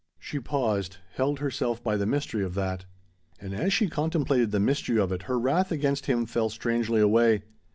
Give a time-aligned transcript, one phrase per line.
[0.17, 2.85] She paused, held herself by the mystery of that.
[3.39, 7.43] And as she contemplated the mystery of it her wrath against him fell strangely away.